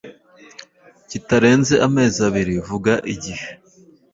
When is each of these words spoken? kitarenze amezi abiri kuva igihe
kitarenze 1.09 1.75
amezi 1.87 2.19
abiri 2.27 2.55
kuva 2.67 2.93
igihe 3.13 3.47